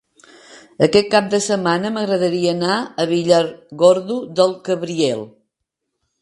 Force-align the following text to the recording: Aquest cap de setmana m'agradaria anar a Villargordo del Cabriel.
Aquest 0.85 1.09
cap 1.15 1.27
de 1.33 1.39
setmana 1.47 1.91
m'agradaria 1.97 2.55
anar 2.55 2.79
a 2.79 3.05
Villargordo 3.13 4.19
del 4.41 4.57
Cabriel. 4.71 5.23